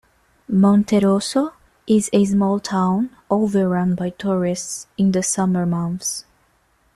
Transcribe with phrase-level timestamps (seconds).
[0.49, 1.51] Monterosso
[1.85, 6.25] is a small town overrun by tourists in the summer months.